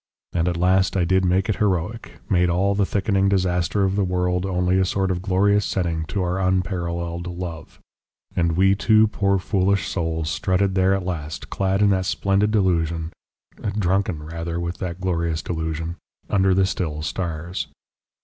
[0.33, 4.03] And at last I did make it heroic, made all the thickening disaster of the
[4.03, 7.77] world only a sort of glorious setting to our unparalleled love,
[8.35, 13.11] and we two poor foolish souls strutted there at last, clad in that splendid delusion,
[13.77, 15.97] drunken rather with that glorious delusion,
[16.31, 17.67] under the still stars.